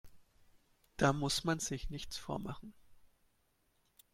[0.97, 2.73] Da muss man sich nichts vormachen.